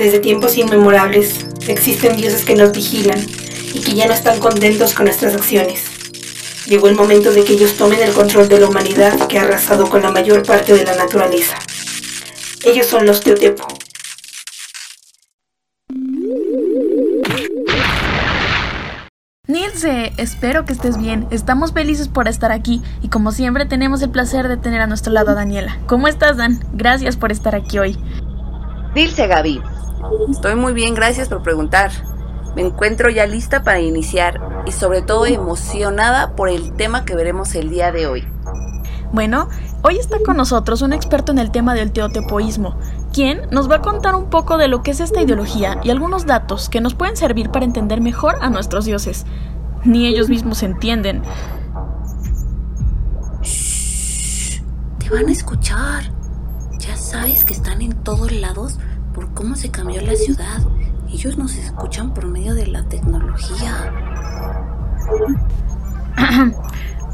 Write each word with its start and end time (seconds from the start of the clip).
Desde 0.00 0.18
tiempos 0.18 0.56
inmemorables 0.56 1.44
existen 1.68 2.16
dioses 2.16 2.46
que 2.46 2.54
nos 2.54 2.72
vigilan 2.72 3.20
y 3.74 3.82
que 3.82 3.92
ya 3.92 4.06
no 4.06 4.14
están 4.14 4.40
contentos 4.40 4.94
con 4.94 5.04
nuestras 5.04 5.34
acciones. 5.34 5.84
Llegó 6.66 6.88
el 6.88 6.94
momento 6.94 7.30
de 7.32 7.44
que 7.44 7.52
ellos 7.52 7.76
tomen 7.76 8.00
el 8.00 8.14
control 8.14 8.48
de 8.48 8.60
la 8.60 8.68
humanidad 8.68 9.26
que 9.28 9.38
ha 9.38 9.42
arrasado 9.42 9.90
con 9.90 10.00
la 10.00 10.10
mayor 10.10 10.42
parte 10.46 10.72
de 10.72 10.84
la 10.84 10.96
naturaleza. 10.96 11.58
Ellos 12.64 12.86
son 12.86 13.04
los 13.04 13.20
Teotepo. 13.20 13.68
Nilce, 19.48 20.14
espero 20.16 20.64
que 20.64 20.72
estés 20.72 20.96
bien. 20.96 21.26
Estamos 21.30 21.74
felices 21.74 22.08
por 22.08 22.26
estar 22.26 22.52
aquí 22.52 22.80
y 23.02 23.08
como 23.08 23.32
siempre 23.32 23.66
tenemos 23.66 24.00
el 24.00 24.08
placer 24.08 24.48
de 24.48 24.56
tener 24.56 24.80
a 24.80 24.86
nuestro 24.86 25.12
lado 25.12 25.32
a 25.32 25.34
Daniela. 25.34 25.78
¿Cómo 25.86 26.08
estás, 26.08 26.38
Dan? 26.38 26.64
Gracias 26.72 27.18
por 27.18 27.30
estar 27.32 27.54
aquí 27.54 27.78
hoy. 27.78 27.98
Nilce, 28.94 29.26
Gaby. 29.26 29.60
Estoy 30.30 30.56
muy 30.56 30.72
bien, 30.72 30.94
gracias 30.94 31.28
por 31.28 31.42
preguntar. 31.42 31.90
Me 32.56 32.62
encuentro 32.62 33.10
ya 33.10 33.26
lista 33.26 33.62
para 33.62 33.80
iniciar 33.80 34.40
y 34.66 34.72
sobre 34.72 35.02
todo 35.02 35.26
emocionada 35.26 36.34
por 36.34 36.48
el 36.48 36.72
tema 36.72 37.04
que 37.04 37.14
veremos 37.14 37.54
el 37.54 37.70
día 37.70 37.92
de 37.92 38.06
hoy. 38.06 38.26
Bueno, 39.12 39.48
hoy 39.82 39.98
está 39.98 40.18
con 40.24 40.36
nosotros 40.36 40.82
un 40.82 40.92
experto 40.92 41.32
en 41.32 41.38
el 41.38 41.50
tema 41.50 41.74
del 41.74 41.92
teotepoísmo, 41.92 42.76
quien 43.12 43.42
nos 43.50 43.70
va 43.70 43.76
a 43.76 43.82
contar 43.82 44.14
un 44.14 44.30
poco 44.30 44.56
de 44.56 44.68
lo 44.68 44.82
que 44.82 44.92
es 44.92 45.00
esta 45.00 45.20
ideología 45.20 45.80
y 45.82 45.90
algunos 45.90 46.26
datos 46.26 46.68
que 46.68 46.80
nos 46.80 46.94
pueden 46.94 47.16
servir 47.16 47.50
para 47.50 47.64
entender 47.64 48.00
mejor 48.00 48.36
a 48.40 48.50
nuestros 48.50 48.84
dioses. 48.84 49.26
Ni 49.84 50.06
ellos 50.06 50.28
mismos 50.28 50.62
entienden. 50.62 51.22
Shh, 53.42 54.62
te 54.98 55.10
van 55.10 55.28
a 55.28 55.32
escuchar. 55.32 56.04
Ya 56.78 56.96
sabes 56.96 57.44
que 57.44 57.52
están 57.52 57.82
en 57.82 57.92
todos 58.02 58.32
lados 58.32 58.78
por 59.14 59.32
cómo 59.34 59.56
se 59.56 59.70
cambió 59.70 60.00
la 60.02 60.14
ciudad. 60.14 60.60
Ellos 61.12 61.36
nos 61.36 61.56
escuchan 61.56 62.14
por 62.14 62.26
medio 62.26 62.54
de 62.54 62.66
la 62.66 62.84
tecnología. 62.84 63.92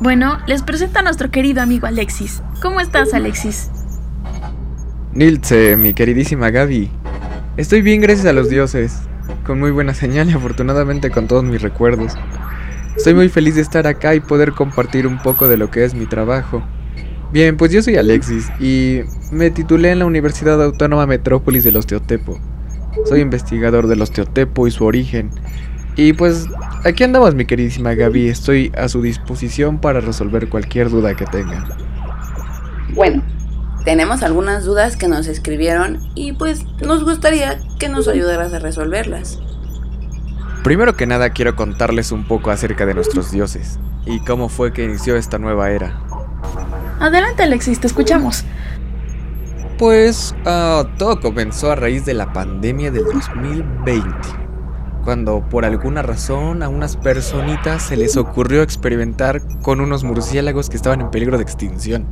bueno, 0.01 0.39
les 0.47 0.62
presento 0.62 0.98
a 0.98 1.03
nuestro 1.03 1.31
querido 1.31 1.62
amigo 1.62 1.87
Alexis. 1.87 2.43
¿Cómo 2.61 2.81
estás, 2.81 3.15
Alexis? 3.15 3.71
Nilce, 5.12 5.77
mi 5.77 5.95
queridísima 5.95 6.51
Gaby. 6.51 6.91
Estoy 7.56 7.81
bien 7.81 8.03
gracias 8.03 8.27
a 8.27 8.33
los 8.33 8.51
dioses. 8.51 9.01
Con 9.45 9.59
muy 9.59 9.71
buena 9.71 9.95
señal 9.95 10.28
y 10.28 10.34
afortunadamente 10.34 11.11
con 11.11 11.27
todos 11.27 11.45
mis 11.45 11.62
recuerdos. 11.62 12.12
Estoy 12.97 13.15
muy 13.15 13.28
feliz 13.28 13.55
de 13.55 13.62
estar 13.62 13.87
acá 13.87 14.15
y 14.15 14.21
poder 14.21 14.53
compartir 14.53 15.06
un 15.06 15.19
poco 15.19 15.49
de 15.49 15.56
lo 15.56 15.71
que 15.71 15.84
es 15.84 15.95
mi 15.95 16.06
trabajo. 16.06 16.62
Bien, 17.33 17.57
pues 17.57 17.73
yo 17.73 17.83
soy 17.83 17.97
Alexis 17.97 18.49
y 18.61 19.01
me 19.31 19.51
titulé 19.51 19.91
en 19.91 19.99
la 19.99 20.07
Universidad 20.07 20.63
Autónoma 20.63 21.07
Metrópolis 21.07 21.65
de 21.65 21.73
los 21.73 21.87
Teotepo. 21.87 22.39
Soy 23.05 23.21
investigador 23.21 23.89
de 23.89 23.97
los 23.97 24.11
Teotepo 24.11 24.67
y 24.67 24.71
su 24.71 24.85
origen. 24.85 25.31
Y 25.97 26.13
pues 26.13 26.47
aquí 26.85 27.05
andamos 27.05 27.35
mi 27.35 27.45
queridísima 27.45 27.95
Gaby, 27.95 28.29
estoy 28.29 28.71
a 28.77 28.89
su 28.89 29.03
disposición 29.03 29.81
para 29.81 30.01
resolver 30.01 30.49
cualquier 30.49 30.91
duda 30.91 31.15
que 31.15 31.25
tengan. 31.27 31.65
Bueno, 32.95 33.23
tenemos 33.85 34.23
algunas 34.23 34.65
dudas 34.65 34.97
que 34.97 35.09
nos 35.09 35.27
escribieron 35.27 36.01
y 36.15 36.33
pues 36.33 36.65
nos 36.85 37.05
gustaría 37.05 37.59
que 37.79 37.89
nos 37.89 38.09
ayudaras 38.09 38.53
a 38.53 38.59
resolverlas. 38.59 39.41
Primero 40.63 40.97
que 40.97 41.07
nada 41.07 41.31
quiero 41.31 41.57
contarles 41.57 42.13
un 42.13 42.25
poco 42.25 42.51
acerca 42.51 42.87
de 42.87 42.95
nuestros 42.95 43.31
dioses 43.31 43.79
y 44.05 44.21
cómo 44.21 44.49
fue 44.49 44.73
que 44.73 44.85
inició 44.85 45.17
esta 45.17 45.39
nueva 45.39 45.71
era. 45.71 46.06
Adelante 46.99 47.43
Alexis, 47.43 47.81
te 47.81 47.87
escuchamos. 47.87 48.45
Pues 49.79 50.35
uh, 50.47 50.85
todo 50.97 51.21
comenzó 51.21 51.71
a 51.71 51.75
raíz 51.75 52.07
de 52.07 52.15
la 52.15 52.33
pandemia 52.33 52.91
del 52.91 53.05
2020, 53.05 54.11
cuando 55.05 55.47
por 55.47 55.67
alguna 55.67 56.01
razón 56.01 56.63
a 56.63 56.71
unas 56.71 56.97
personitas 56.97 57.83
se 57.83 57.99
les 57.99 58.17
ocurrió 58.17 58.63
experimentar 58.63 59.43
con 59.61 59.83
unos 59.83 60.03
murciélagos 60.03 60.71
que 60.71 60.77
estaban 60.77 61.03
en 61.03 61.11
peligro 61.11 61.37
de 61.37 61.43
extinción. 61.43 62.06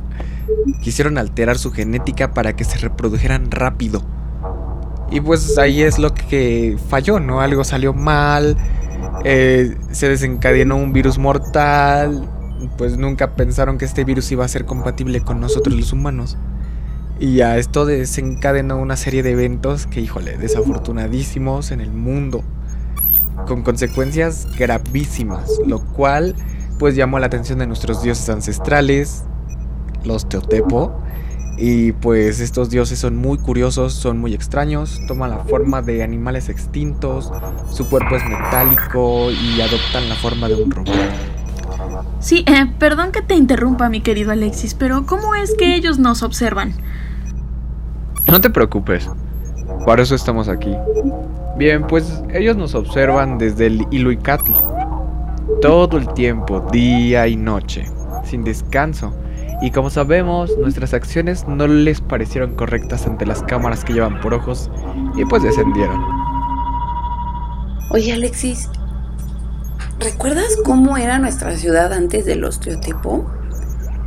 Quisieron 0.81 1.17
alterar 1.17 1.57
su 1.57 1.71
genética 1.71 2.35
para 2.35 2.55
que 2.55 2.63
se 2.63 2.77
reprodujeran 2.77 3.49
rápido. 3.49 4.03
Y 5.09 5.19
pues 5.21 5.57
ahí 5.57 5.81
es 5.81 5.97
lo 5.97 6.13
que 6.13 6.77
falló, 6.89 7.19
¿no? 7.19 7.41
Algo 7.41 7.63
salió 7.63 7.93
mal, 7.93 8.55
eh, 9.23 9.75
se 9.89 10.07
desencadenó 10.07 10.75
un 10.75 10.93
virus 10.93 11.17
mortal, 11.17 12.29
pues 12.77 12.97
nunca 12.97 13.35
pensaron 13.35 13.77
que 13.77 13.85
este 13.85 14.03
virus 14.03 14.31
iba 14.31 14.45
a 14.45 14.47
ser 14.47 14.65
compatible 14.65 15.21
con 15.21 15.39
nosotros 15.39 15.75
los 15.75 15.93
humanos. 15.93 16.37
Y 17.19 17.41
a 17.41 17.57
esto 17.57 17.85
desencadenó 17.85 18.77
una 18.77 18.97
serie 18.97 19.23
de 19.23 19.31
eventos 19.31 19.87
que, 19.87 20.01
híjole, 20.01 20.37
desafortunadísimos 20.37 21.71
en 21.71 21.79
el 21.79 21.91
mundo, 21.91 22.43
con 23.47 23.63
consecuencias 23.63 24.47
gravísimas, 24.57 25.49
lo 25.65 25.79
cual 25.79 26.35
pues 26.77 26.95
llamó 26.95 27.19
la 27.19 27.27
atención 27.27 27.59
de 27.59 27.67
nuestros 27.67 28.03
dioses 28.03 28.27
ancestrales, 28.29 29.23
los 30.03 30.27
Teotepo, 30.27 30.93
y 31.57 31.93
pues 31.93 32.41
estos 32.41 32.69
dioses 32.69 32.99
son 32.99 33.15
muy 33.15 33.37
curiosos, 33.37 33.93
son 33.93 34.17
muy 34.17 34.33
extraños, 34.33 34.99
toman 35.07 35.29
la 35.29 35.39
forma 35.45 35.81
de 35.81 36.03
animales 36.03 36.49
extintos, 36.49 37.31
su 37.71 37.87
cuerpo 37.87 38.17
es 38.17 38.25
metálico 38.25 39.31
y 39.31 39.61
adoptan 39.61 40.09
la 40.09 40.15
forma 40.15 40.49
de 40.49 40.55
un 40.55 40.71
robot. 40.71 41.34
Sí, 42.19 42.43
eh, 42.47 42.71
perdón 42.79 43.11
que 43.11 43.21
te 43.21 43.35
interrumpa, 43.35 43.89
mi 43.89 44.01
querido 44.01 44.31
Alexis, 44.31 44.73
pero 44.73 45.05
¿cómo 45.05 45.35
es 45.35 45.53
que 45.55 45.75
ellos 45.75 45.99
nos 45.99 46.23
observan? 46.23 46.73
No 48.31 48.41
te 48.41 48.49
preocupes, 48.49 49.09
por 49.85 49.99
eso 49.99 50.15
estamos 50.15 50.49
aquí. 50.49 50.75
Bien, 51.57 51.85
pues 51.87 52.23
ellos 52.33 52.57
nos 52.57 52.75
observan 52.75 53.37
desde 53.37 53.67
el 53.67 53.87
Iluicatl. 53.91 54.51
Todo 55.61 55.97
el 55.97 56.13
tiempo, 56.13 56.67
día 56.71 57.27
y 57.27 57.35
noche, 57.35 57.85
sin 58.23 58.43
descanso. 58.43 59.13
Y 59.61 59.71
como 59.71 59.89
sabemos, 59.89 60.51
nuestras 60.57 60.93
acciones 60.93 61.47
no 61.47 61.67
les 61.67 62.01
parecieron 62.01 62.55
correctas 62.55 63.07
ante 63.07 63.25
las 63.25 63.41
cámaras 63.43 63.85
que 63.85 63.93
llevan 63.93 64.19
por 64.19 64.33
ojos 64.33 64.69
y 65.15 65.23
pues 65.25 65.43
descendieron. 65.43 66.03
Oye 67.91 68.13
Alexis, 68.13 68.69
¿recuerdas 70.05 70.55
cómo 70.63 70.97
era 70.97 71.17
nuestra 71.17 71.57
ciudad 71.57 71.91
antes 71.91 72.25
de 72.25 72.35
los 72.35 72.59
Teotipo? 72.59 73.25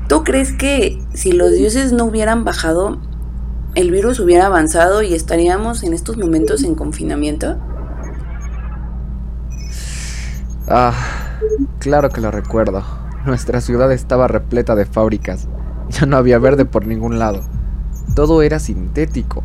¿Tú 0.09 0.23
crees 0.23 0.53
que 0.53 1.03
si 1.13 1.33
los 1.33 1.53
dioses 1.53 1.93
no 1.93 2.05
hubieran 2.05 2.45
bajado, 2.45 2.99
el 3.75 3.91
virus 3.91 4.21
hubiera 4.21 4.47
avanzado 4.47 5.03
y 5.03 5.15
estaríamos 5.15 5.83
en 5.83 5.95
estos 5.95 6.17
momentos 6.17 6.63
en 6.63 6.77
confinamiento? 6.77 7.59
Ah, 10.69 10.95
claro 11.81 12.11
que 12.11 12.21
lo 12.21 12.31
recuerdo. 12.31 12.85
Nuestra 13.27 13.61
ciudad 13.61 13.91
estaba 13.91 14.29
repleta 14.29 14.77
de 14.77 14.87
fábricas. 14.87 15.49
Ya 15.91 16.07
no 16.07 16.17
había 16.17 16.39
verde 16.39 16.65
por 16.65 16.87
ningún 16.87 17.19
lado. 17.19 17.41
Todo 18.15 18.43
era 18.43 18.61
sintético. 18.61 19.43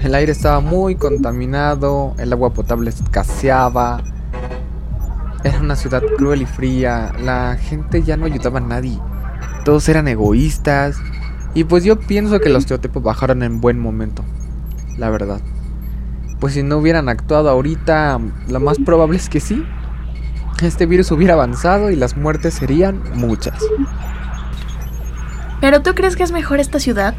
El 0.00 0.14
aire 0.14 0.30
estaba 0.30 0.60
muy 0.60 0.94
contaminado, 0.94 2.14
el 2.18 2.32
agua 2.32 2.54
potable 2.54 2.90
escaseaba. 2.90 4.02
Era 5.44 5.60
una 5.60 5.76
ciudad 5.76 6.02
cruel 6.16 6.42
y 6.42 6.46
fría. 6.46 7.12
La 7.20 7.56
gente 7.56 8.02
ya 8.02 8.16
no 8.16 8.26
ayudaba 8.26 8.58
a 8.58 8.62
nadie. 8.62 8.98
Todos 9.64 9.88
eran 9.88 10.08
egoístas 10.08 10.96
y 11.54 11.64
pues 11.64 11.84
yo 11.84 11.98
pienso 11.98 12.40
que 12.40 12.48
los 12.48 12.66
Teotepos 12.66 13.02
bajaron 13.02 13.42
en 13.42 13.60
buen 13.60 13.78
momento, 13.78 14.24
la 14.96 15.10
verdad. 15.10 15.40
Pues 16.40 16.54
si 16.54 16.62
no 16.62 16.78
hubieran 16.78 17.08
actuado 17.08 17.50
ahorita, 17.50 18.20
lo 18.48 18.60
más 18.60 18.78
probable 18.78 19.16
es 19.16 19.28
que 19.28 19.40
sí. 19.40 19.64
Este 20.62 20.86
virus 20.86 21.10
hubiera 21.10 21.34
avanzado 21.34 21.90
y 21.90 21.96
las 21.96 22.16
muertes 22.16 22.54
serían 22.54 23.02
muchas. 23.14 23.60
¿Pero 25.60 25.82
tú 25.82 25.94
crees 25.94 26.16
que 26.16 26.22
es 26.22 26.32
mejor 26.32 26.60
esta 26.60 26.78
ciudad? 26.78 27.14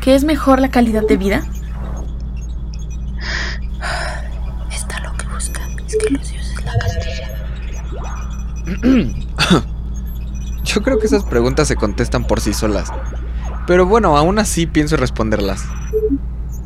¿Que 0.00 0.14
es 0.14 0.24
mejor 0.24 0.60
la 0.60 0.70
calidad 0.70 1.06
de 1.06 1.16
vida? 1.16 1.42
Yo 10.64 10.82
creo 10.82 10.98
que 10.98 11.06
esas 11.06 11.24
preguntas 11.24 11.68
se 11.68 11.76
contestan 11.76 12.24
por 12.24 12.40
sí 12.40 12.52
solas. 12.52 12.92
Pero 13.66 13.86
bueno, 13.86 14.16
aún 14.16 14.38
así 14.38 14.66
pienso 14.66 14.96
responderlas. 14.96 15.64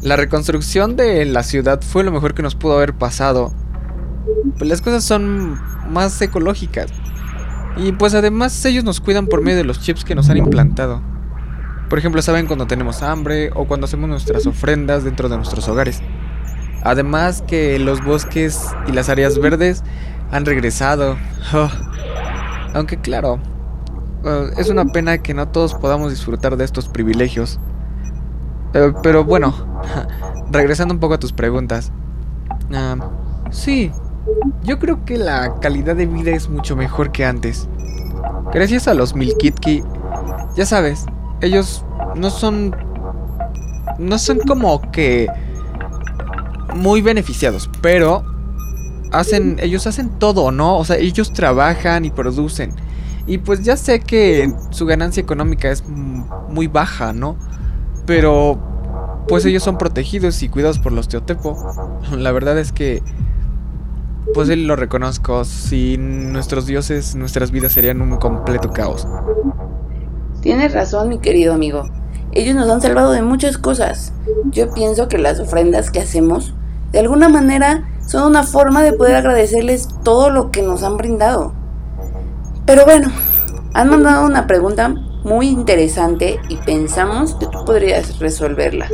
La 0.03 0.17
reconstrucción 0.17 0.97
de 0.97 1.25
la 1.25 1.43
ciudad 1.43 1.81
fue 1.81 2.05
lo 2.05 2.13
mejor 2.13 2.35
que 2.35 2.43
nos 2.43 2.55
pudo 2.55 2.75
haber 2.75 2.95
pasado. 2.95 3.53
Pues 4.59 4.69
las 4.69 4.83
cosas 4.83 5.05
son 5.05 5.59
más 5.89 6.21
ecológicas. 6.21 6.91
Y 7.77 7.93
pues 7.93 8.15
además 8.15 8.65
ellos 8.65 8.85
nos 8.85 9.01
cuidan 9.01 9.27
por 9.27 9.43
medio 9.43 9.59
de 9.59 9.65
los 9.65 9.81
chips 9.81 10.05
que 10.05 10.15
nos 10.15 10.29
han 10.29 10.37
implantado. 10.37 11.03
Por 11.89 11.99
ejemplo, 11.99 12.23
saben 12.23 12.47
cuando 12.47 12.67
tenemos 12.67 13.03
hambre 13.03 13.51
o 13.55 13.67
cuando 13.67 13.87
hacemos 13.87 14.09
nuestras 14.09 14.47
ofrendas 14.47 15.05
dentro 15.05 15.29
de 15.29 15.37
nuestros 15.37 15.69
hogares. 15.69 16.03
Además 16.83 17.43
que 17.47 17.79
los 17.79 18.05
bosques 18.05 18.61
y 18.87 18.93
las 18.93 19.09
áreas 19.09 19.39
verdes 19.39 19.83
han 20.31 20.45
regresado. 20.45 21.17
Oh. 21.53 21.71
Aunque 22.75 22.99
claro, 22.99 23.39
eh, 24.25 24.51
es 24.59 24.69
una 24.69 24.85
pena 24.87 25.19
que 25.19 25.33
no 25.33 25.49
todos 25.49 25.75
podamos 25.75 26.11
disfrutar 26.11 26.57
de 26.57 26.65
estos 26.65 26.89
privilegios. 26.89 27.59
Eh, 28.75 28.93
pero 29.03 29.25
bueno, 29.25 29.55
regresando 30.51 30.93
un 30.93 31.01
poco 31.01 31.15
a 31.15 31.19
tus 31.19 31.33
preguntas. 31.33 31.93
Ah, 32.73 32.97
sí, 33.51 33.93
yo 34.65 34.79
creo 34.79 35.05
que 35.05 35.17
la 35.17 35.61
calidad 35.61 35.97
de 35.97 36.07
vida 36.07 36.33
es 36.33 36.49
mucho 36.49 36.77
mejor 36.77 37.13
que 37.13 37.25
antes. 37.25 37.69
Gracias 38.53 38.89
a 38.89 38.95
los 38.95 39.15
Milkitki, 39.15 39.83
ya 40.57 40.67
sabes, 40.67 41.07
ellos 41.41 41.85
no 42.15 42.31
son 42.31 42.75
no 43.99 44.19
son 44.19 44.39
como 44.41 44.81
que 44.91 45.29
muy 46.75 47.01
beneficiados, 47.03 47.71
pero 47.81 48.25
hacen 49.19 49.59
ellos 49.61 49.87
hacen 49.87 50.11
todo, 50.19 50.51
¿no? 50.51 50.77
O 50.77 50.85
sea, 50.85 50.97
ellos 50.97 51.33
trabajan 51.33 52.05
y 52.05 52.11
producen. 52.11 52.73
Y 53.27 53.39
pues 53.39 53.63
ya 53.63 53.77
sé 53.77 54.01
que 54.01 54.53
su 54.71 54.87
ganancia 54.87 55.21
económica 55.21 55.71
es 55.71 55.85
muy 55.87 56.67
baja, 56.67 57.13
¿no? 57.13 57.37
Pero 58.07 58.59
pues 59.29 59.45
ellos 59.47 59.63
son 59.63 59.79
protegidos 59.79 60.43
y 60.43 60.49
cuidados 60.49 60.79
por 60.79 60.93
los 60.93 61.09
Teotepo. 61.09 61.57
La 62.17 62.33
verdad 62.33 62.59
es 62.59 62.73
que 62.73 63.03
pues 64.35 64.49
él 64.49 64.67
lo 64.67 64.77
reconozco. 64.77 65.45
Sin 65.45 66.33
nuestros 66.33 66.67
dioses, 66.67 67.15
nuestras 67.15 67.51
vidas 67.51 67.73
serían 67.73 68.01
un 68.03 68.17
completo 68.17 68.71
caos. 68.73 69.07
Tienes 70.41 70.73
razón, 70.73 71.09
mi 71.09 71.19
querido 71.19 71.55
amigo. 71.55 71.89
Ellos 72.33 72.55
nos 72.55 72.69
han 72.69 72.83
salvado 72.83 73.13
de 73.13 73.23
muchas 73.23 73.57
cosas. 73.59 74.13
Yo 74.51 74.75
pienso 74.75 75.09
que 75.09 75.19
las 75.19 75.41
ofrendas 75.41 75.91
que 75.91 76.01
hacemos, 76.01 76.53
de 76.93 76.99
alguna 76.99 77.29
manera, 77.29 77.89
son 78.07 78.31
una 78.31 78.43
forma 78.43 78.83
de 78.83 78.93
poder 78.93 79.17
agradecerles 79.17 79.89
todo 80.03 80.31
lo 80.31 80.51
que 80.51 80.63
nos 80.63 80.83
han 80.83 80.97
brindado. 80.97 81.53
Pero 82.67 82.85
bueno, 82.85 83.09
han 83.75 83.91
mandado 83.91 84.25
una 84.25 84.47
pregunta 84.47 84.95
muy 85.25 85.49
interesante 85.49 86.39
y 86.49 86.57
pensamos 86.57 87.35
que 87.35 87.47
tú 87.47 87.65
podrías 87.65 88.19
resolverla. 88.19 88.89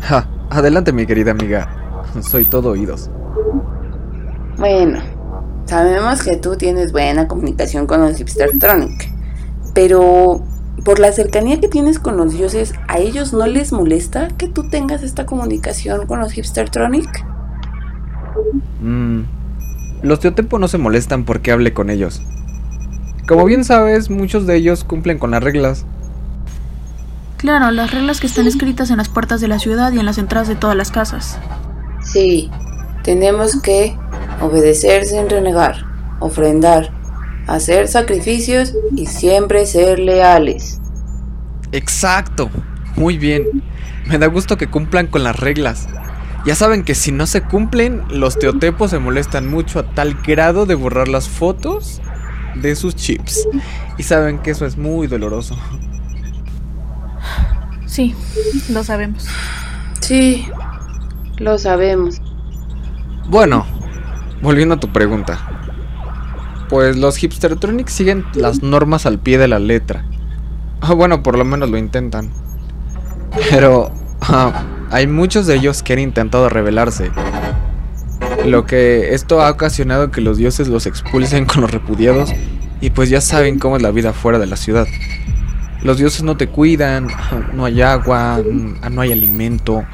Ja, 0.00 0.26
adelante 0.48 0.92
mi 0.92 1.06
querida 1.06 1.32
amiga. 1.32 1.68
Soy 2.22 2.44
todo 2.44 2.70
oídos. 2.70 3.10
Bueno, 4.58 5.00
sabemos 5.66 6.22
que 6.22 6.36
tú 6.36 6.56
tienes 6.56 6.92
buena 6.92 7.28
comunicación 7.28 7.86
con 7.86 8.00
los 8.00 8.18
Hipstertronic, 8.18 9.10
pero 9.74 10.42
por 10.84 10.98
la 10.98 11.12
cercanía 11.12 11.60
que 11.60 11.68
tienes 11.68 11.98
con 11.98 12.16
los 12.16 12.32
dioses, 12.32 12.72
¿a 12.88 12.98
ellos 12.98 13.32
no 13.32 13.46
les 13.46 13.72
molesta 13.72 14.28
que 14.28 14.48
tú 14.48 14.68
tengas 14.68 15.02
esta 15.02 15.26
comunicación 15.26 16.06
con 16.06 16.20
los 16.20 16.32
Hipstertronic? 16.32 17.29
Mm, 18.80 19.22
los 20.02 20.20
Teotepo 20.20 20.58
no 20.58 20.68
se 20.68 20.78
molestan 20.78 21.24
porque 21.24 21.52
hable 21.52 21.72
con 21.72 21.90
ellos. 21.90 22.22
Como 23.26 23.44
bien 23.44 23.64
sabes, 23.64 24.10
muchos 24.10 24.46
de 24.46 24.56
ellos 24.56 24.84
cumplen 24.84 25.18
con 25.18 25.30
las 25.30 25.42
reglas. 25.42 25.84
Claro, 27.36 27.70
las 27.70 27.90
reglas 27.90 28.20
que 28.20 28.26
están 28.26 28.46
escritas 28.46 28.90
en 28.90 28.98
las 28.98 29.08
puertas 29.08 29.40
de 29.40 29.48
la 29.48 29.58
ciudad 29.58 29.92
y 29.92 29.98
en 29.98 30.06
las 30.06 30.18
entradas 30.18 30.48
de 30.48 30.56
todas 30.56 30.76
las 30.76 30.90
casas. 30.90 31.38
Sí, 32.02 32.50
tenemos 33.02 33.60
que 33.62 33.96
obedecer 34.40 35.06
sin 35.06 35.28
renegar, 35.30 35.86
ofrendar, 36.18 36.90
hacer 37.46 37.88
sacrificios 37.88 38.74
y 38.94 39.06
siempre 39.06 39.64
ser 39.66 39.98
leales. 39.98 40.80
Exacto, 41.72 42.50
muy 42.96 43.16
bien. 43.16 43.44
Me 44.06 44.18
da 44.18 44.26
gusto 44.26 44.56
que 44.58 44.68
cumplan 44.68 45.06
con 45.06 45.22
las 45.22 45.38
reglas. 45.38 45.88
Ya 46.46 46.54
saben 46.54 46.84
que 46.84 46.94
si 46.94 47.12
no 47.12 47.26
se 47.26 47.42
cumplen, 47.42 48.02
los 48.10 48.38
teotepos 48.38 48.90
se 48.90 48.98
molestan 48.98 49.46
mucho 49.46 49.78
a 49.78 49.82
tal 49.82 50.14
grado 50.14 50.64
de 50.64 50.74
borrar 50.74 51.08
las 51.08 51.28
fotos 51.28 52.00
de 52.54 52.74
sus 52.76 52.96
chips. 52.96 53.46
Y 53.98 54.02
saben 54.04 54.38
que 54.38 54.50
eso 54.50 54.64
es 54.64 54.78
muy 54.78 55.06
doloroso. 55.06 55.56
Sí, 57.86 58.14
lo 58.70 58.84
sabemos. 58.84 59.26
Sí, 60.00 60.46
lo 61.38 61.58
sabemos. 61.58 62.22
Bueno, 63.28 63.66
volviendo 64.40 64.76
a 64.76 64.80
tu 64.80 64.88
pregunta. 64.92 65.38
Pues 66.68 66.96
los 66.96 67.16
Hipstertronics 67.16 67.92
siguen 67.92 68.24
las 68.34 68.62
normas 68.62 69.04
al 69.04 69.18
pie 69.18 69.38
de 69.38 69.48
la 69.48 69.58
letra. 69.58 70.04
O 70.88 70.96
bueno, 70.96 71.22
por 71.22 71.36
lo 71.36 71.44
menos 71.44 71.68
lo 71.68 71.76
intentan. 71.76 72.30
Pero 73.50 73.92
ah, 74.22 74.62
hay 74.90 75.06
muchos 75.06 75.46
de 75.46 75.56
ellos 75.56 75.82
que 75.82 75.92
han 75.92 75.98
intentado 76.00 76.48
rebelarse. 76.48 77.10
Lo 78.44 78.66
que 78.66 79.14
esto 79.14 79.40
ha 79.42 79.50
ocasionado 79.50 80.10
que 80.10 80.20
los 80.20 80.36
dioses 80.36 80.68
los 80.68 80.86
expulsen 80.86 81.44
con 81.46 81.60
los 81.60 81.70
repudiados 81.70 82.32
y 82.80 82.90
pues 82.90 83.10
ya 83.10 83.20
saben 83.20 83.58
cómo 83.58 83.76
es 83.76 83.82
la 83.82 83.90
vida 83.90 84.12
fuera 84.12 84.38
de 84.38 84.46
la 84.46 84.56
ciudad. 84.56 84.86
Los 85.82 85.98
dioses 85.98 86.22
no 86.22 86.36
te 86.36 86.48
cuidan, 86.48 87.08
no 87.54 87.64
hay 87.64 87.82
agua, 87.82 88.42
no 88.90 89.00
hay 89.00 89.12
alimento, 89.12 89.84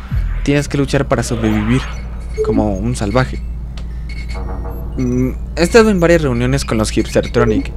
tienes 0.45 0.69
que 0.69 0.79
luchar 0.79 1.07
para 1.07 1.23
sobrevivir 1.23 1.83
como 2.45 2.75
un 2.75 2.97
salvaje. 2.97 3.41
Mm, 4.97 5.31
he 5.57 5.63
estado 5.63 5.91
en 5.91 6.01
varias 6.01 6.23
reuniones 6.23 6.65
con 6.65 6.79
los 6.79 6.91
Hipstertronic 6.91 7.71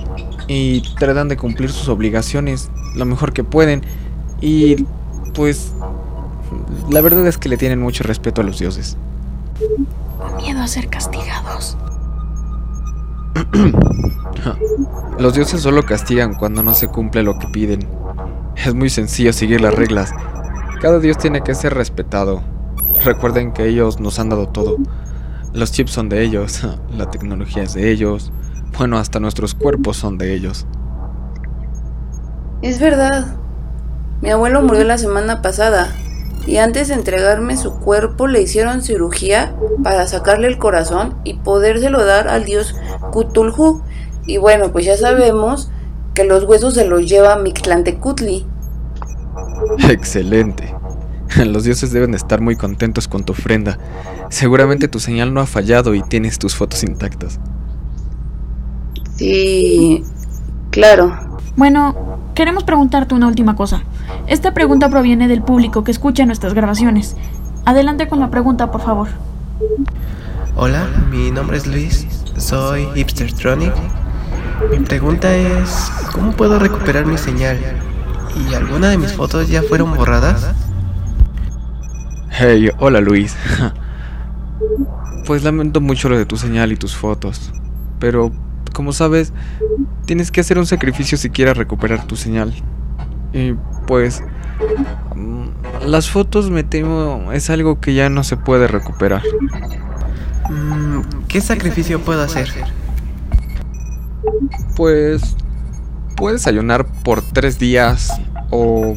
y 0.47 0.81
tratan 0.97 1.27
de 1.27 1.37
cumplir 1.37 1.71
sus 1.71 1.89
obligaciones 1.89 2.69
lo 2.95 3.05
mejor 3.05 3.33
que 3.33 3.43
pueden 3.43 3.83
y 4.41 4.85
pues 5.33 5.73
la 6.89 7.01
verdad 7.01 7.25
es 7.27 7.37
que 7.37 7.49
le 7.49 7.57
tienen 7.57 7.79
mucho 7.79 8.03
respeto 8.03 8.41
a 8.41 8.43
los 8.43 8.59
dioses. 8.59 8.97
Miedo 10.37 10.61
a 10.61 10.67
ser 10.67 10.87
castigados. 10.87 11.77
Los 15.19 15.33
dioses 15.33 15.61
solo 15.61 15.83
castigan 15.83 16.33
cuando 16.33 16.63
no 16.63 16.73
se 16.73 16.87
cumple 16.87 17.23
lo 17.23 17.37
que 17.37 17.47
piden. 17.47 17.87
Es 18.55 18.73
muy 18.73 18.89
sencillo 18.89 19.33
seguir 19.33 19.59
las 19.59 19.75
reglas. 19.75 20.11
Cada 20.81 20.99
dios 20.99 21.17
tiene 21.17 21.41
que 21.41 21.55
ser 21.55 21.73
respetado. 21.73 22.41
Recuerden 23.03 23.51
que 23.51 23.67
ellos 23.67 23.99
nos 23.99 24.17
han 24.19 24.29
dado 24.29 24.47
todo. 24.47 24.77
Los 25.53 25.73
chips 25.73 25.91
son 25.91 26.07
de 26.07 26.23
ellos, 26.23 26.65
la 26.97 27.11
tecnología 27.11 27.63
es 27.63 27.73
de 27.73 27.91
ellos, 27.91 28.31
bueno, 28.77 28.97
hasta 28.97 29.19
nuestros 29.19 29.55
cuerpos 29.55 29.97
son 29.97 30.17
de 30.17 30.33
ellos. 30.33 30.65
Es 32.61 32.79
verdad. 32.79 33.35
Mi 34.21 34.29
abuelo 34.29 34.61
murió 34.61 34.83
la 34.83 34.97
semana 34.97 35.41
pasada 35.41 35.93
y 36.49 36.57
antes 36.57 36.87
de 36.87 36.95
entregarme 36.95 37.57
su 37.57 37.75
cuerpo 37.75 38.25
le 38.25 38.41
hicieron 38.41 38.81
cirugía 38.81 39.55
para 39.83 40.07
sacarle 40.07 40.47
el 40.47 40.57
corazón 40.57 41.13
y 41.23 41.35
podérselo 41.35 42.03
dar 42.03 42.27
al 42.27 42.43
dios 42.43 42.75
Cthulhu. 43.11 43.83
Y 44.25 44.37
bueno, 44.37 44.71
pues 44.71 44.85
ya 44.85 44.97
sabemos 44.97 45.69
que 46.15 46.23
los 46.23 46.45
huesos 46.45 46.73
se 46.73 46.85
los 46.85 47.07
lleva 47.07 47.35
Mictlantecutli. 47.35 48.47
Excelente. 49.87 50.73
Los 51.45 51.63
dioses 51.63 51.91
deben 51.91 52.15
estar 52.15 52.41
muy 52.41 52.55
contentos 52.55 53.07
con 53.07 53.23
tu 53.23 53.33
ofrenda. 53.33 53.77
Seguramente 54.29 54.87
tu 54.87 54.99
señal 54.99 55.31
no 55.31 55.41
ha 55.41 55.45
fallado 55.45 55.93
y 55.93 56.01
tienes 56.01 56.39
tus 56.39 56.55
fotos 56.55 56.83
intactas. 56.83 57.39
Sí, 59.17 60.03
claro. 60.71 61.15
Bueno, 61.55 62.19
queremos 62.33 62.63
preguntarte 62.63 63.13
una 63.13 63.27
última 63.27 63.55
cosa. 63.55 63.83
Esta 64.27 64.53
pregunta 64.53 64.89
proviene 64.89 65.27
del 65.27 65.41
público 65.41 65.83
que 65.83 65.91
escucha 65.91 66.25
nuestras 66.25 66.53
grabaciones. 66.53 67.15
Adelante 67.65 68.07
con 68.07 68.19
la 68.19 68.29
pregunta, 68.29 68.71
por 68.71 68.81
favor. 68.81 69.07
Hola, 70.55 70.87
mi 71.09 71.31
nombre 71.31 71.57
es 71.57 71.67
Luis, 71.67 72.07
soy 72.37 72.87
Hipstertronic. 72.95 73.73
Mi 74.71 74.79
pregunta 74.79 75.33
es, 75.35 75.91
¿cómo 76.13 76.31
puedo 76.33 76.59
recuperar 76.59 77.05
mi 77.05 77.17
señal? 77.17 77.57
¿Y 78.35 78.53
alguna 78.53 78.89
de 78.89 78.97
mis 78.97 79.13
fotos 79.13 79.49
ya 79.49 79.63
fueron 79.63 79.95
borradas? 79.95 80.53
Hey, 82.29 82.69
hola 82.79 83.01
Luis. 83.01 83.35
pues 85.25 85.43
lamento 85.43 85.81
mucho 85.81 86.09
lo 86.09 86.17
de 86.17 86.25
tu 86.25 86.37
señal 86.37 86.71
y 86.71 86.75
tus 86.75 86.95
fotos. 86.95 87.51
Pero, 87.99 88.31
como 88.73 88.93
sabes, 88.93 89.33
tienes 90.05 90.31
que 90.31 90.41
hacer 90.41 90.57
un 90.57 90.65
sacrificio 90.65 91.17
si 91.17 91.29
quieres 91.29 91.57
recuperar 91.57 92.05
tu 92.07 92.15
señal. 92.15 92.53
Y 93.33 93.53
pues... 93.89 94.21
Mm, 95.15 95.47
las 95.87 96.11
fotos, 96.11 96.51
me 96.51 96.63
temo, 96.63 97.31
es 97.33 97.49
algo 97.49 97.79
que 97.79 97.95
ya 97.95 98.07
no 98.07 98.23
se 98.23 98.37
puede 98.37 98.67
recuperar. 98.67 99.23
Mm, 100.47 101.01
¿Qué 101.27 101.41
sacrificio 101.41 101.99
puedo 101.99 102.21
hacer? 102.21 102.49
Pues... 104.75 105.35
Puedes 106.15 106.45
ayunar 106.45 106.85
por 107.03 107.23
tres 107.23 107.57
días 107.57 108.11
o 108.51 108.93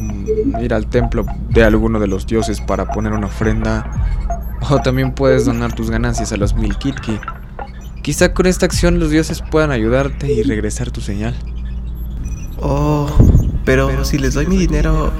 ir 0.61 0.73
al 0.75 0.85
templo 0.87 1.25
de 1.49 1.63
alguno 1.63 1.99
de 1.99 2.07
los 2.07 2.27
dioses 2.27 2.61
para 2.61 2.91
poner 2.91 3.13
una 3.13 3.27
ofrenda. 3.27 3.89
O 4.69 4.79
también 4.79 5.13
puedes 5.13 5.45
donar 5.45 5.73
tus 5.73 5.89
ganancias 5.89 6.31
a 6.33 6.37
los 6.37 6.53
Milkitki. 6.53 7.19
Quizá 8.03 8.33
con 8.33 8.45
esta 8.45 8.67
acción 8.67 8.99
los 8.99 9.09
dioses 9.09 9.41
puedan 9.41 9.71
ayudarte 9.71 10.31
y 10.31 10.43
regresar 10.43 10.91
tu 10.91 11.01
señal. 11.01 11.33
Oh, 12.59 13.02
pero 13.65 14.03
si 14.03 14.17
les 14.17 14.33
doy 14.33 14.47
mi 14.47 14.57
dinero, 14.57 15.11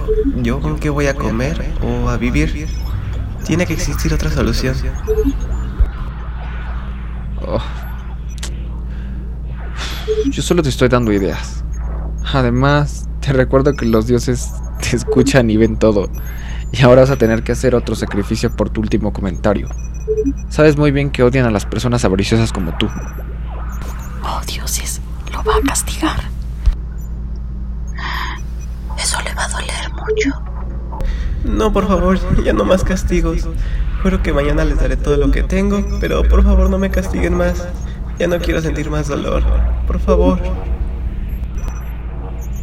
¿yo 0.42 0.60
con 0.60 0.80
qué 0.80 0.90
voy 0.90 1.08
a 1.08 1.16
comer 1.16 1.74
o 1.82 2.10
a 2.10 2.18
vivir? 2.18 2.68
Tiene 3.46 3.66
que 3.66 3.74
existir 3.74 4.14
otra 4.14 4.30
solución. 4.30 4.76
Oh. 7.46 7.60
Yo 10.30 10.42
solo 10.42 10.62
te 10.62 10.70
estoy 10.70 10.90
dando 10.90 11.12
ideas. 11.12 11.64
Además, 12.34 13.08
te 13.20 13.34
recuerdo 13.34 13.74
que 13.74 13.86
los 13.86 14.08
dioses 14.08 14.52
te 14.82 14.96
escuchan 14.96 15.50
y 15.50 15.58
ven 15.58 15.78
todo. 15.78 16.10
Y 16.72 16.82
ahora 16.82 17.02
vas 17.02 17.12
a 17.12 17.18
tener 17.18 17.44
que 17.44 17.52
hacer 17.52 17.76
otro 17.76 17.96
sacrificio 17.96 18.56
por 18.56 18.70
tu 18.70 18.82
último 18.82 19.14
comentario. 19.14 19.70
Sabes 20.50 20.76
muy 20.76 20.92
bien 20.92 21.12
que 21.12 21.24
odian 21.24 21.46
a 21.46 21.52
las 21.52 21.66
personas 21.66 22.04
avariciosas 22.04 22.52
como 22.52 22.76
tú. 22.78 22.88
Oh, 24.24 24.42
dioses, 24.48 25.02
lo 25.32 25.44
va 25.44 25.58
a 25.58 25.62
castigar. 25.62 26.33
Eso 29.04 29.22
le 29.22 29.34
va 29.34 29.44
a 29.44 29.50
doler 29.50 29.92
mucho. 29.92 30.42
No, 31.44 31.74
por 31.74 31.88
favor, 31.88 32.18
ya 32.44 32.54
no 32.54 32.64
más 32.64 32.86
castigos. 32.86 33.46
Juro 34.02 34.24
que 34.24 34.32
mañana 34.32 34.64
les 34.64 34.80
daré 34.80 34.96
todo 34.96 35.18
lo 35.18 35.30
que 35.30 35.44
tengo, 35.44 35.84
pero 36.00 36.24
por 36.24 36.42
favor 36.44 36.70
no 36.70 36.78
me 36.78 36.90
castiguen 36.90 37.36
más. 37.36 37.68
Ya 38.18 38.28
no 38.28 38.40
quiero 38.40 38.62
sentir 38.62 38.90
más 38.90 39.10
dolor. 39.10 39.44
Por 39.88 40.00
favor. 40.00 40.40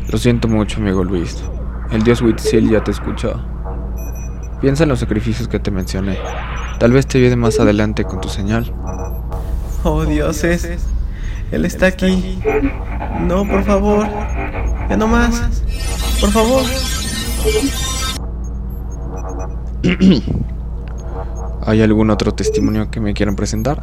Lo 0.08 0.16
siento 0.16 0.48
mucho, 0.48 0.80
amigo 0.80 1.04
Luis. 1.04 1.44
El 1.90 2.02
dios 2.02 2.22
Huitzil 2.22 2.70
ya 2.70 2.82
te 2.82 2.90
escuchó. 2.90 3.38
Piensa 4.62 4.84
en 4.84 4.88
los 4.88 5.00
sacrificios 5.00 5.46
que 5.46 5.58
te 5.58 5.70
mencioné. 5.70 6.18
Tal 6.78 6.92
vez 6.92 7.06
te 7.06 7.18
ayude 7.18 7.36
más 7.36 7.60
adelante 7.60 8.04
con 8.04 8.20
tu 8.20 8.30
señal. 8.30 8.72
Oh, 9.84 10.04
dioses. 10.06 10.86
Él 11.52 11.64
está 11.66 11.86
aquí. 11.86 12.40
No, 13.20 13.46
por 13.46 13.64
favor. 13.64 14.06
Ya 14.90 14.96
no 14.96 15.06
más. 15.06 15.40
Por 16.20 16.30
favor. 16.30 16.62
¿Hay 21.66 21.82
algún 21.82 22.10
otro 22.10 22.32
testimonio 22.34 22.90
que 22.90 23.00
me 23.00 23.14
quieran 23.14 23.36
presentar? 23.36 23.82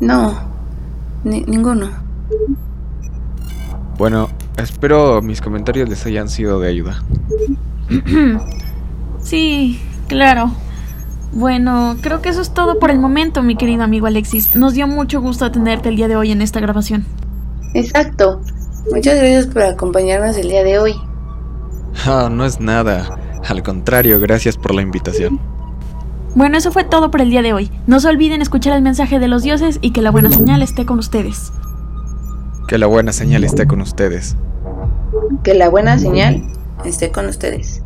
No, 0.00 0.34
ni- 1.24 1.44
ninguno. 1.44 1.88
Bueno, 3.98 4.28
espero 4.56 5.22
mis 5.22 5.40
comentarios 5.40 5.88
les 5.88 6.04
hayan 6.06 6.28
sido 6.28 6.60
de 6.60 6.68
ayuda. 6.68 7.02
Sí, 9.22 9.80
claro. 10.06 10.52
Bueno, 11.32 11.96
creo 12.00 12.22
que 12.22 12.28
eso 12.28 12.40
es 12.40 12.50
todo 12.54 12.78
por 12.78 12.92
el 12.92 13.00
momento, 13.00 13.42
mi 13.42 13.56
querido 13.56 13.82
amigo 13.82 14.06
Alexis. 14.06 14.54
Nos 14.54 14.74
dio 14.74 14.86
mucho 14.86 15.20
gusto 15.20 15.50
tenerte 15.50 15.88
el 15.88 15.96
día 15.96 16.06
de 16.06 16.14
hoy 16.14 16.30
en 16.30 16.42
esta 16.42 16.60
grabación. 16.60 17.04
Exacto. 17.74 18.40
Muchas 18.90 19.16
gracias 19.16 19.46
por 19.46 19.62
acompañarnos 19.62 20.36
el 20.36 20.48
día 20.48 20.62
de 20.62 20.78
hoy. 20.78 20.94
Ah, 22.04 22.28
no 22.30 22.44
es 22.44 22.60
nada. 22.60 23.18
Al 23.48 23.62
contrario, 23.62 24.20
gracias 24.20 24.56
por 24.56 24.74
la 24.74 24.82
invitación. 24.82 25.40
Bueno, 26.34 26.58
eso 26.58 26.70
fue 26.70 26.84
todo 26.84 27.10
por 27.10 27.20
el 27.20 27.30
día 27.30 27.42
de 27.42 27.52
hoy. 27.52 27.70
No 27.86 27.98
se 27.98 28.08
olviden 28.08 28.42
escuchar 28.42 28.74
el 28.74 28.82
mensaje 28.82 29.18
de 29.18 29.28
los 29.28 29.42
dioses 29.42 29.78
y 29.80 29.92
que 29.92 30.02
la 30.02 30.10
buena 30.10 30.30
señal 30.30 30.62
esté 30.62 30.84
con 30.84 30.98
ustedes. 30.98 31.52
Que 32.68 32.78
la 32.78 32.86
buena 32.86 33.12
señal 33.12 33.42
esté 33.44 33.66
con 33.66 33.80
ustedes. 33.80 34.36
Que 35.42 35.54
la 35.54 35.68
buena 35.68 35.98
señal 35.98 36.44
esté 36.84 37.10
con 37.10 37.26
ustedes. 37.26 37.82